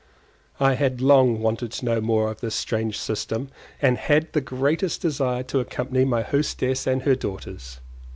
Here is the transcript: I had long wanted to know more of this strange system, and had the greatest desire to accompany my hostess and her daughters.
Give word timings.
I 0.59 0.73
had 0.73 0.99
long 0.99 1.41
wanted 1.41 1.71
to 1.73 1.85
know 1.85 2.01
more 2.01 2.31
of 2.31 2.41
this 2.41 2.55
strange 2.55 2.97
system, 2.97 3.49
and 3.79 3.99
had 3.99 4.33
the 4.33 4.41
greatest 4.41 4.99
desire 4.99 5.43
to 5.43 5.59
accompany 5.59 6.05
my 6.05 6.23
hostess 6.23 6.87
and 6.87 7.03
her 7.03 7.13
daughters. 7.15 7.79